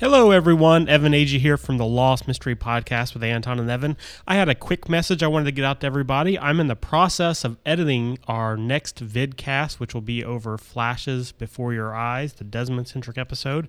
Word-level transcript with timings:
Hello, 0.00 0.30
everyone. 0.30 0.88
Evan 0.88 1.10
Agee 1.10 1.40
here 1.40 1.56
from 1.56 1.76
the 1.76 1.84
Lost 1.84 2.28
Mystery 2.28 2.54
Podcast 2.54 3.14
with 3.14 3.24
Anton 3.24 3.58
and 3.58 3.68
Evan. 3.68 3.96
I 4.28 4.36
had 4.36 4.48
a 4.48 4.54
quick 4.54 4.88
message 4.88 5.24
I 5.24 5.26
wanted 5.26 5.46
to 5.46 5.50
get 5.50 5.64
out 5.64 5.80
to 5.80 5.88
everybody. 5.88 6.38
I'm 6.38 6.60
in 6.60 6.68
the 6.68 6.76
process 6.76 7.42
of 7.42 7.56
editing 7.66 8.20
our 8.28 8.56
next 8.56 9.04
vidcast, 9.04 9.80
which 9.80 9.94
will 9.94 10.00
be 10.00 10.24
over 10.24 10.56
Flashes 10.56 11.32
Before 11.32 11.74
Your 11.74 11.96
Eyes, 11.96 12.34
the 12.34 12.44
Desmond 12.44 12.86
centric 12.86 13.18
episode. 13.18 13.66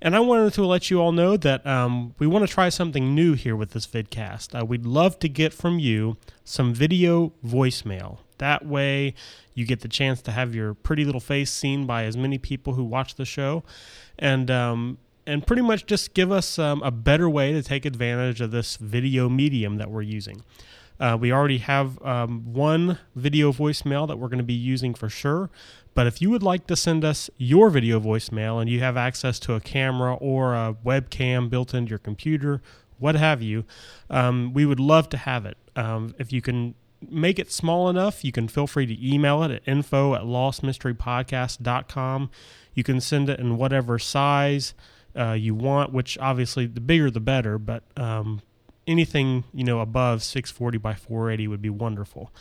And 0.00 0.14
I 0.14 0.20
wanted 0.20 0.52
to 0.52 0.64
let 0.64 0.88
you 0.88 1.00
all 1.00 1.10
know 1.10 1.36
that 1.38 1.66
um, 1.66 2.14
we 2.20 2.28
want 2.28 2.46
to 2.46 2.54
try 2.54 2.68
something 2.68 3.12
new 3.12 3.32
here 3.32 3.56
with 3.56 3.70
this 3.72 3.88
vidcast. 3.88 4.56
Uh, 4.56 4.64
we'd 4.64 4.86
love 4.86 5.18
to 5.18 5.28
get 5.28 5.52
from 5.52 5.80
you 5.80 6.16
some 6.44 6.72
video 6.72 7.32
voicemail. 7.44 8.18
That 8.38 8.64
way, 8.64 9.14
you 9.54 9.66
get 9.66 9.80
the 9.80 9.88
chance 9.88 10.22
to 10.22 10.30
have 10.30 10.54
your 10.54 10.74
pretty 10.74 11.04
little 11.04 11.20
face 11.20 11.50
seen 11.50 11.86
by 11.86 12.04
as 12.04 12.16
many 12.16 12.38
people 12.38 12.74
who 12.74 12.84
watch 12.84 13.16
the 13.16 13.24
show. 13.24 13.64
And 14.16 14.48
um, 14.48 14.98
and 15.26 15.46
pretty 15.46 15.62
much 15.62 15.86
just 15.86 16.14
give 16.14 16.32
us 16.32 16.58
um, 16.58 16.82
a 16.82 16.90
better 16.90 17.28
way 17.28 17.52
to 17.52 17.62
take 17.62 17.84
advantage 17.84 18.40
of 18.40 18.50
this 18.50 18.76
video 18.76 19.28
medium 19.28 19.76
that 19.76 19.90
we're 19.90 20.02
using. 20.02 20.42
Uh, 20.98 21.16
we 21.18 21.32
already 21.32 21.58
have 21.58 22.02
um, 22.04 22.52
one 22.52 22.98
video 23.14 23.52
voicemail 23.52 24.06
that 24.06 24.18
we're 24.18 24.28
going 24.28 24.38
to 24.38 24.44
be 24.44 24.52
using 24.52 24.92
for 24.92 25.08
sure. 25.08 25.48
But 25.94 26.06
if 26.06 26.20
you 26.20 26.28
would 26.30 26.42
like 26.42 26.66
to 26.66 26.76
send 26.76 27.04
us 27.04 27.30
your 27.38 27.70
video 27.70 27.98
voicemail 27.98 28.60
and 28.60 28.68
you 28.68 28.80
have 28.80 28.98
access 28.98 29.38
to 29.40 29.54
a 29.54 29.60
camera 29.60 30.14
or 30.14 30.54
a 30.54 30.76
webcam 30.84 31.48
built 31.48 31.72
into 31.72 31.90
your 31.90 31.98
computer, 31.98 32.60
what 32.98 33.14
have 33.14 33.40
you, 33.40 33.64
um, 34.10 34.52
we 34.52 34.66
would 34.66 34.78
love 34.78 35.08
to 35.08 35.16
have 35.16 35.46
it. 35.46 35.56
Um, 35.74 36.14
if 36.18 36.32
you 36.32 36.42
can 36.42 36.74
make 37.08 37.38
it 37.38 37.50
small 37.50 37.88
enough, 37.88 38.22
you 38.22 38.30
can 38.30 38.46
feel 38.46 38.66
free 38.66 38.84
to 38.84 39.14
email 39.14 39.42
it 39.42 39.50
at 39.50 39.62
info 39.66 40.14
at 40.14 40.22
lostmysterypodcast.com. 40.22 42.30
You 42.74 42.84
can 42.84 43.00
send 43.00 43.30
it 43.30 43.40
in 43.40 43.56
whatever 43.56 43.98
size 43.98 44.74
uh, 45.16 45.32
you 45.32 45.54
want, 45.54 45.92
which 45.92 46.18
obviously 46.18 46.66
the 46.66 46.80
bigger 46.80 47.10
the 47.10 47.20
better, 47.20 47.58
but 47.58 47.82
um, 47.96 48.42
anything 48.86 49.44
you 49.52 49.64
know 49.64 49.80
above 49.80 50.22
640 50.22 50.78
by 50.78 50.94
480 50.94 51.48
would 51.48 51.62
be 51.62 51.70
wonderful. 51.70 52.32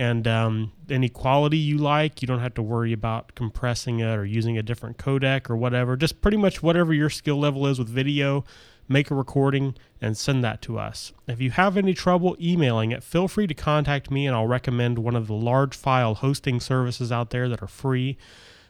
And 0.00 0.28
um, 0.28 0.72
any 0.88 1.08
quality 1.08 1.58
you 1.58 1.76
like, 1.76 2.22
you 2.22 2.28
don't 2.28 2.38
have 2.38 2.54
to 2.54 2.62
worry 2.62 2.92
about 2.92 3.34
compressing 3.34 3.98
it 3.98 4.16
or 4.16 4.24
using 4.24 4.56
a 4.56 4.62
different 4.62 4.96
codec 4.96 5.50
or 5.50 5.56
whatever. 5.56 5.96
Just 5.96 6.20
pretty 6.22 6.36
much 6.36 6.62
whatever 6.62 6.94
your 6.94 7.10
skill 7.10 7.36
level 7.36 7.66
is 7.66 7.80
with 7.80 7.88
video, 7.88 8.44
make 8.86 9.10
a 9.10 9.14
recording 9.16 9.74
and 10.00 10.16
send 10.16 10.44
that 10.44 10.62
to 10.62 10.78
us. 10.78 11.12
If 11.26 11.40
you 11.40 11.50
have 11.50 11.76
any 11.76 11.94
trouble 11.94 12.36
emailing 12.40 12.92
it, 12.92 13.02
feel 13.02 13.26
free 13.26 13.48
to 13.48 13.54
contact 13.54 14.08
me 14.08 14.24
and 14.24 14.36
I'll 14.36 14.46
recommend 14.46 15.00
one 15.00 15.16
of 15.16 15.26
the 15.26 15.34
large 15.34 15.76
file 15.76 16.14
hosting 16.14 16.60
services 16.60 17.10
out 17.10 17.30
there 17.30 17.48
that 17.48 17.60
are 17.60 17.66
free 17.66 18.16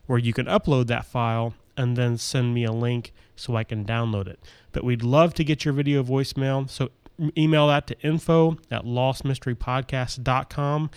where 0.06 0.18
you 0.18 0.32
can 0.32 0.46
upload 0.46 0.86
that 0.86 1.04
file 1.04 1.52
and 1.78 1.96
then 1.96 2.18
send 2.18 2.52
me 2.52 2.64
a 2.64 2.72
link 2.72 3.14
so 3.36 3.56
I 3.56 3.64
can 3.64 3.86
download 3.86 4.26
it. 4.26 4.38
But 4.72 4.84
we'd 4.84 5.02
love 5.02 5.32
to 5.34 5.44
get 5.44 5.64
your 5.64 5.72
video 5.72 6.02
voicemail. 6.02 6.68
So 6.68 6.90
email 7.36 7.68
that 7.68 7.86
to 7.86 7.98
info 8.00 8.58
at 8.70 8.84
lostmysterypodcast.com. 8.84 10.90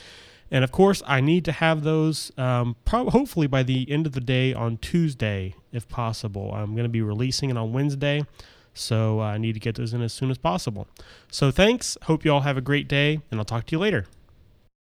And 0.54 0.66
of 0.66 0.72
course, 0.72 1.02
I 1.08 1.22
need 1.22 1.46
to 1.46 1.54
have 1.54 1.84
those 1.84 2.34
um, 2.38 2.76
probably 2.84 3.12
hopefully 3.12 3.48
by 3.48 3.64
the 3.64 3.90
end 3.90 4.06
of 4.06 4.12
the 4.12 4.20
day 4.20 4.54
on 4.54 4.76
Tuesday, 4.78 5.56
if 5.72 5.88
possible. 5.88 6.52
I'm 6.54 6.74
going 6.74 6.84
to 6.84 6.90
be 6.90 7.02
releasing 7.02 7.50
it 7.50 7.58
on 7.58 7.72
Wednesday. 7.72 8.26
So 8.74 9.22
I 9.22 9.38
need 9.38 9.54
to 9.54 9.60
get 9.60 9.76
those 9.76 9.94
in 9.94 10.02
as 10.02 10.14
soon 10.14 10.32
as 10.32 10.38
possible. 10.38 10.88
So 11.30 11.52
thanks. 11.52 11.98
Hope 12.04 12.24
you 12.26 12.34
all 12.34 12.42
have 12.42 12.58
a 12.58 12.62
great 12.62 12.88
day, 12.88 13.20
and 13.30 13.40
I'll 13.40 13.46
talk 13.46 13.68
to 13.68 13.74
you 13.74 13.80
later. 13.80 14.08